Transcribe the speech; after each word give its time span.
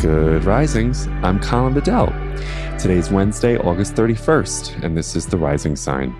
Good 0.00 0.44
risings. 0.44 1.08
I'm 1.22 1.38
Colin 1.40 1.74
Bedell. 1.74 2.06
Today's 2.78 3.10
Wednesday, 3.10 3.58
August 3.58 3.94
31st, 3.96 4.82
and 4.82 4.96
this 4.96 5.14
is 5.14 5.26
the 5.26 5.36
rising 5.36 5.76
sign. 5.76 6.16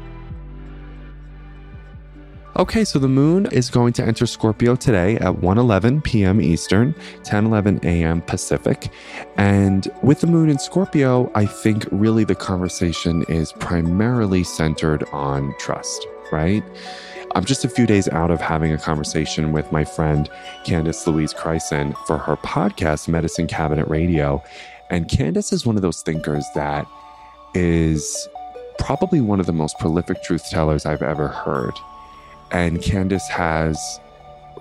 Okay, 2.59 2.85
so 2.85 2.99
the 2.99 3.09
moon 3.09 3.47
is 3.47 3.71
going 3.71 3.95
to 3.95 4.05
enter 4.05 4.27
Scorpio 4.27 4.77
today 4.77 5.17
at 5.17 5.35
1:11 5.35 6.05
p.m. 6.05 6.43
Eastern, 6.43 6.95
10:11 7.23 7.83
a.m. 7.83 8.21
Pacific. 8.21 8.93
And 9.39 9.91
with 10.03 10.21
the 10.21 10.27
moon 10.27 10.51
in 10.51 10.59
Scorpio, 10.59 11.33
I 11.35 11.47
think 11.47 11.87
really 11.91 12.25
the 12.25 12.35
conversation 12.35 13.23
is 13.31 13.51
primarily 13.53 14.45
centered 14.45 15.05
on 15.11 15.55
trust, 15.59 16.07
right? 16.31 16.63
I'm 17.37 17.45
just 17.45 17.65
a 17.65 17.69
few 17.69 17.87
days 17.87 18.09
out 18.09 18.33
of 18.33 18.41
having 18.41 18.73
a 18.73 18.79
conversation 18.79 19.53
with 19.53 19.71
my 19.71 19.85
friend 19.85 20.29
Candace 20.65 21.07
Louise 21.07 21.33
Kryson 21.33 21.97
for 22.05 22.19
her 22.19 22.37
podcast, 22.37 23.07
Medicine 23.07 23.47
Cabinet 23.47 23.87
Radio. 23.87 24.43
And 24.91 25.09
Candace 25.09 25.53
is 25.53 25.65
one 25.65 25.77
of 25.77 25.83
those 25.83 26.03
thinkers 26.03 26.45
that 26.57 26.89
is 27.55 28.29
probably 28.81 29.21
one 29.21 29.39
of 29.39 29.47
the 29.47 29.53
most 29.53 29.79
prolific 29.79 30.25
truth 30.25 30.51
tellers 30.51 30.87
I've 30.87 31.03
ever 31.03 31.29
heard. 31.29 31.75
And 32.51 32.83
Candace 32.83 33.29
has 33.29 34.01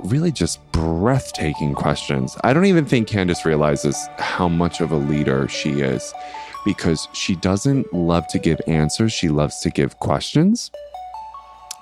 really 0.01 0.31
just 0.31 0.59
breathtaking 0.71 1.73
questions. 1.73 2.37
I 2.43 2.53
don't 2.53 2.65
even 2.65 2.85
think 2.85 3.07
Candace 3.07 3.45
realizes 3.45 3.97
how 4.19 4.47
much 4.47 4.79
of 4.79 4.91
a 4.91 4.97
leader 4.97 5.47
she 5.47 5.81
is 5.81 6.13
because 6.65 7.07
she 7.13 7.35
doesn't 7.37 7.91
love 7.91 8.27
to 8.27 8.37
give 8.37 8.61
answers, 8.67 9.11
she 9.11 9.29
loves 9.29 9.59
to 9.61 9.71
give 9.71 9.97
questions 9.97 10.69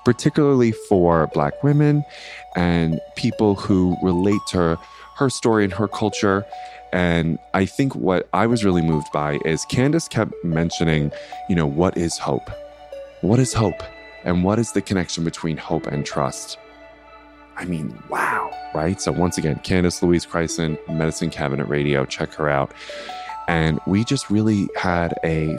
particularly 0.08 0.72
for 0.72 1.28
Black 1.34 1.62
women 1.66 2.02
and 2.56 3.02
people 3.18 3.56
who 3.56 3.98
relate 4.02 4.40
to 4.48 4.80
her 5.18 5.30
story 5.30 5.66
and 5.66 5.74
her 5.74 5.86
culture. 5.86 6.46
And 6.94 7.38
I 7.54 7.66
think 7.66 7.94
what 7.94 8.30
I 8.32 8.48
was 8.48 8.64
really 8.64 8.82
moved 8.82 9.12
by 9.12 9.38
is 9.44 9.66
Candace 9.66 10.08
kept 10.08 10.32
mentioning, 10.46 11.12
you 11.50 11.58
know, 11.58 11.66
what 11.66 11.98
is 11.98 12.18
hope? 12.18 12.50
What 13.20 13.38
is 13.38 13.52
hope? 13.52 13.84
And 14.24 14.46
what 14.46 14.60
is 14.60 14.72
the 14.72 14.82
connection 14.82 15.26
between 15.26 15.58
hope 15.58 15.88
and 15.88 16.06
trust? 16.06 16.58
I 17.58 17.66
mean, 17.66 17.94
wow, 18.10 18.50
right? 18.74 19.02
So, 19.02 19.12
once 19.12 19.38
again, 19.38 19.60
Candace 19.66 20.02
Louise 20.02 20.26
Kryson, 20.26 20.78
Medicine 20.88 21.30
Cabinet 21.30 21.66
Radio, 21.66 22.06
check 22.06 22.34
her 22.36 22.48
out. 22.48 22.72
And 23.50 23.82
we 23.86 24.06
just 24.06 24.30
really 24.30 24.70
had 24.78 25.14
a, 25.26 25.58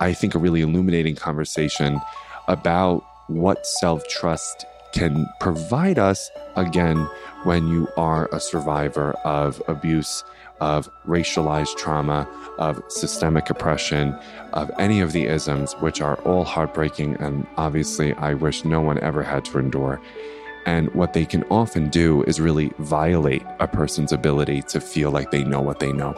I 0.00 0.12
think, 0.12 0.34
a 0.34 0.38
really 0.38 0.60
illuminating 0.60 1.14
conversation 1.14 1.98
about 2.46 3.02
what 3.28 3.66
self 3.66 4.06
trust 4.08 4.64
can 4.92 5.28
provide 5.40 5.98
us 5.98 6.30
again 6.56 6.96
when 7.44 7.68
you 7.68 7.88
are 7.96 8.28
a 8.32 8.40
survivor 8.40 9.12
of 9.24 9.62
abuse, 9.68 10.24
of 10.60 10.88
racialized 11.06 11.76
trauma, 11.76 12.26
of 12.58 12.82
systemic 12.88 13.50
oppression, 13.50 14.16
of 14.52 14.70
any 14.78 15.00
of 15.00 15.12
the 15.12 15.26
isms, 15.26 15.74
which 15.74 16.00
are 16.00 16.16
all 16.22 16.44
heartbreaking. 16.44 17.14
And 17.16 17.46
obviously, 17.56 18.14
I 18.14 18.34
wish 18.34 18.64
no 18.64 18.80
one 18.80 18.98
ever 19.00 19.22
had 19.22 19.44
to 19.46 19.58
endure. 19.58 20.00
And 20.64 20.92
what 20.94 21.12
they 21.12 21.24
can 21.24 21.44
often 21.44 21.88
do 21.90 22.24
is 22.24 22.40
really 22.40 22.72
violate 22.78 23.44
a 23.60 23.68
person's 23.68 24.12
ability 24.12 24.62
to 24.62 24.80
feel 24.80 25.10
like 25.10 25.30
they 25.30 25.44
know 25.44 25.60
what 25.60 25.78
they 25.78 25.92
know. 25.92 26.14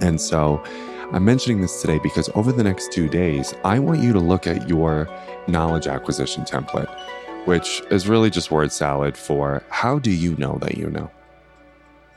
And 0.00 0.20
so, 0.20 0.62
I'm 1.10 1.24
mentioning 1.24 1.62
this 1.62 1.80
today 1.80 1.98
because 2.02 2.28
over 2.34 2.52
the 2.52 2.62
next 2.62 2.92
two 2.92 3.08
days, 3.08 3.54
I 3.64 3.78
want 3.78 4.02
you 4.02 4.12
to 4.12 4.20
look 4.20 4.46
at 4.46 4.68
your 4.68 5.08
knowledge 5.46 5.86
acquisition 5.86 6.44
template, 6.44 6.86
which 7.46 7.80
is 7.90 8.06
really 8.06 8.28
just 8.28 8.50
word 8.50 8.70
salad 8.70 9.16
for 9.16 9.62
how 9.70 9.98
do 9.98 10.10
you 10.10 10.36
know 10.36 10.58
that 10.60 10.76
you 10.76 10.90
know? 10.90 11.10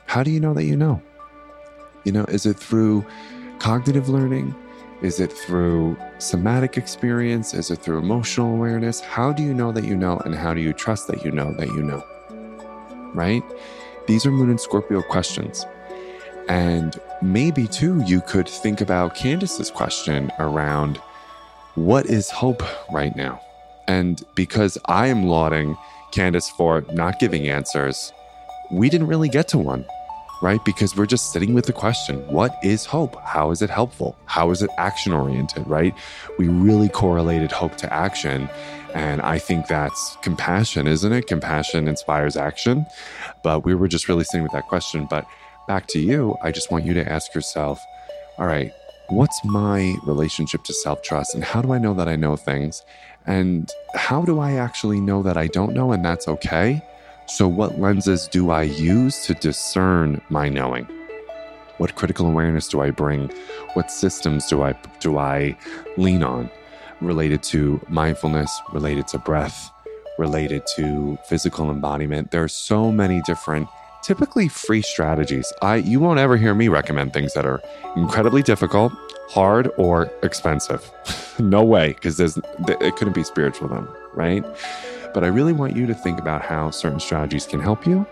How 0.04 0.22
do 0.22 0.30
you 0.30 0.40
know 0.40 0.52
that 0.52 0.64
you 0.64 0.76
know? 0.76 1.00
You 2.04 2.12
know, 2.12 2.24
is 2.24 2.44
it 2.44 2.58
through 2.58 3.06
cognitive 3.60 4.10
learning? 4.10 4.54
Is 5.00 5.20
it 5.20 5.32
through 5.32 5.96
somatic 6.18 6.76
experience? 6.76 7.54
Is 7.54 7.70
it 7.70 7.76
through 7.76 7.98
emotional 7.98 8.52
awareness? 8.54 9.00
How 9.00 9.32
do 9.32 9.42
you 9.42 9.54
know 9.54 9.72
that 9.72 9.84
you 9.84 9.96
know? 9.96 10.18
And 10.18 10.34
how 10.34 10.52
do 10.52 10.60
you 10.60 10.74
trust 10.74 11.06
that 11.08 11.24
you 11.24 11.30
know 11.30 11.54
that 11.54 11.68
you 11.68 11.82
know? 11.82 12.04
Right? 13.14 13.42
These 14.06 14.26
are 14.26 14.30
Moon 14.30 14.50
and 14.50 14.60
Scorpio 14.60 15.00
questions. 15.00 15.64
And 16.48 16.98
maybe 17.20 17.66
too, 17.66 18.02
you 18.06 18.20
could 18.20 18.48
think 18.48 18.80
about 18.80 19.14
Candace's 19.14 19.70
question 19.70 20.30
around 20.38 21.00
what 21.74 22.06
is 22.06 22.30
hope 22.30 22.62
right 22.92 23.14
now? 23.16 23.40
And 23.88 24.22
because 24.34 24.78
I 24.86 25.06
am 25.06 25.24
lauding 25.26 25.76
Candace 26.12 26.50
for 26.50 26.84
not 26.92 27.18
giving 27.18 27.48
answers, 27.48 28.12
we 28.70 28.90
didn't 28.90 29.06
really 29.06 29.28
get 29.28 29.48
to 29.48 29.58
one, 29.58 29.84
right? 30.42 30.62
Because 30.64 30.96
we're 30.96 31.06
just 31.06 31.32
sitting 31.32 31.54
with 31.54 31.66
the 31.66 31.72
question 31.72 32.16
what 32.30 32.54
is 32.62 32.84
hope? 32.84 33.16
How 33.22 33.50
is 33.50 33.62
it 33.62 33.70
helpful? 33.70 34.16
How 34.26 34.50
is 34.50 34.62
it 34.62 34.70
action 34.78 35.12
oriented, 35.12 35.66
right? 35.66 35.94
We 36.38 36.48
really 36.48 36.88
correlated 36.88 37.52
hope 37.52 37.76
to 37.78 37.92
action. 37.92 38.48
And 38.94 39.22
I 39.22 39.38
think 39.38 39.66
that's 39.66 40.18
compassion, 40.22 40.86
isn't 40.86 41.12
it? 41.12 41.26
Compassion 41.26 41.88
inspires 41.88 42.36
action. 42.36 42.84
But 43.42 43.64
we 43.64 43.74
were 43.74 43.88
just 43.88 44.08
really 44.08 44.24
sitting 44.24 44.42
with 44.42 44.52
that 44.52 44.68
question. 44.68 45.06
But 45.08 45.26
back 45.66 45.86
to 45.88 45.98
you, 45.98 46.36
I 46.42 46.50
just 46.50 46.70
want 46.70 46.84
you 46.84 46.94
to 46.94 47.12
ask 47.12 47.34
yourself 47.34 47.82
all 48.38 48.46
right, 48.46 48.72
what's 49.08 49.44
my 49.44 49.94
relationship 50.04 50.64
to 50.64 50.72
self 50.72 51.02
trust? 51.02 51.34
And 51.34 51.44
how 51.44 51.62
do 51.62 51.72
I 51.72 51.78
know 51.78 51.94
that 51.94 52.08
I 52.08 52.16
know 52.16 52.36
things? 52.36 52.82
And 53.26 53.70
how 53.94 54.22
do 54.22 54.40
I 54.40 54.52
actually 54.52 55.00
know 55.00 55.22
that 55.22 55.36
I 55.36 55.46
don't 55.46 55.74
know 55.74 55.92
and 55.92 56.04
that's 56.04 56.26
okay? 56.28 56.82
So, 57.26 57.46
what 57.46 57.78
lenses 57.78 58.26
do 58.26 58.50
I 58.50 58.62
use 58.62 59.24
to 59.26 59.34
discern 59.34 60.20
my 60.28 60.48
knowing? 60.48 60.88
What 61.78 61.94
critical 61.94 62.26
awareness 62.26 62.68
do 62.68 62.80
I 62.80 62.90
bring? 62.90 63.30
What 63.74 63.90
systems 63.90 64.46
do 64.46 64.62
I 64.62 64.74
do 65.00 65.18
I 65.18 65.56
lean 65.96 66.22
on 66.22 66.50
related 67.00 67.42
to 67.44 67.84
mindfulness, 67.88 68.60
related 68.72 69.08
to 69.08 69.18
breath, 69.18 69.70
related 70.18 70.62
to 70.76 71.18
physical 71.28 71.70
embodiment? 71.70 72.30
There 72.30 72.42
are 72.42 72.48
so 72.48 72.90
many 72.92 73.22
different 73.22 73.68
typically 74.02 74.48
free 74.48 74.82
strategies. 74.82 75.52
I 75.62 75.76
you 75.76 76.00
won't 76.00 76.18
ever 76.18 76.36
hear 76.36 76.54
me 76.54 76.68
recommend 76.68 77.12
things 77.12 77.34
that 77.34 77.46
are 77.46 77.60
incredibly 77.96 78.42
difficult, 78.42 78.92
hard, 79.28 79.70
or 79.76 80.10
expensive. 80.22 80.90
no 81.38 81.62
way, 81.62 81.88
because 81.88 82.16
there's 82.16 82.38
it 82.68 82.96
couldn't 82.96 83.14
be 83.14 83.24
spiritual 83.24 83.68
then, 83.68 83.86
right? 84.14 84.44
But 85.14 85.24
I 85.24 85.28
really 85.28 85.52
want 85.52 85.76
you 85.76 85.86
to 85.86 85.94
think 85.94 86.18
about 86.18 86.42
how 86.42 86.70
certain 86.70 87.00
strategies 87.00 87.46
can 87.46 87.60
help 87.60 87.86
you 87.86 88.06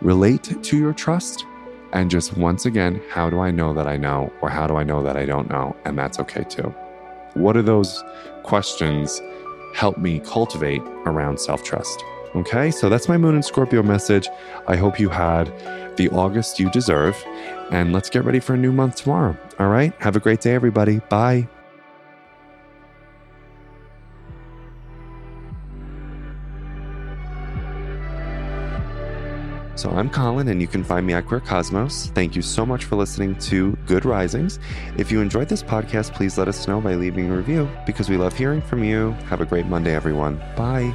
relate 0.00 0.62
to 0.62 0.76
your 0.76 0.92
trust. 0.92 1.44
And 1.92 2.10
just 2.10 2.36
once 2.36 2.66
again, 2.66 3.00
how 3.10 3.30
do 3.30 3.38
I 3.38 3.50
know 3.50 3.72
that 3.74 3.86
I 3.86 3.96
know, 3.96 4.32
or 4.40 4.50
how 4.50 4.66
do 4.66 4.76
I 4.76 4.82
know 4.82 5.02
that 5.02 5.16
I 5.16 5.24
don't 5.24 5.48
know? 5.48 5.76
And 5.84 5.96
that's 5.96 6.18
okay 6.20 6.44
too. 6.44 6.74
What 7.34 7.52
do 7.52 7.62
those 7.62 8.02
questions 8.42 9.20
help 9.74 9.98
me 9.98 10.20
cultivate 10.20 10.82
around 11.06 11.38
self 11.40 11.62
trust? 11.62 12.02
Okay, 12.34 12.70
so 12.70 12.88
that's 12.88 13.08
my 13.08 13.16
Moon 13.16 13.34
and 13.34 13.44
Scorpio 13.44 13.82
message. 13.82 14.28
I 14.66 14.76
hope 14.76 14.98
you 14.98 15.08
had 15.08 15.46
the 15.96 16.08
August 16.08 16.58
you 16.58 16.68
deserve. 16.70 17.16
And 17.70 17.92
let's 17.92 18.10
get 18.10 18.24
ready 18.24 18.40
for 18.40 18.54
a 18.54 18.58
new 18.58 18.72
month 18.72 18.96
tomorrow. 18.96 19.36
All 19.58 19.68
right, 19.68 19.94
have 20.00 20.16
a 20.16 20.20
great 20.20 20.40
day, 20.40 20.54
everybody. 20.54 20.98
Bye. 21.08 21.48
So 29.76 29.90
I'm 29.90 30.08
Colin, 30.08 30.48
and 30.48 30.60
you 30.60 30.66
can 30.66 30.82
find 30.82 31.06
me 31.06 31.14
at 31.14 31.26
Queer 31.26 31.40
Cosmos. 31.40 32.06
Thank 32.14 32.36
you 32.36 32.42
so 32.42 32.64
much 32.64 32.84
for 32.84 32.96
listening 32.96 33.36
to 33.40 33.76
Good 33.86 34.04
Risings. 34.04 34.58
If 34.96 35.12
you 35.12 35.20
enjoyed 35.20 35.48
this 35.48 35.62
podcast, 35.62 36.14
please 36.14 36.38
let 36.38 36.48
us 36.48 36.66
know 36.66 36.80
by 36.80 36.94
leaving 36.94 37.30
a 37.30 37.36
review 37.36 37.68
because 37.84 38.08
we 38.08 38.16
love 38.16 38.34
hearing 38.34 38.62
from 38.62 38.82
you. 38.82 39.10
Have 39.28 39.40
a 39.40 39.46
great 39.46 39.66
Monday, 39.66 39.94
everyone. 39.94 40.36
Bye. 40.56 40.94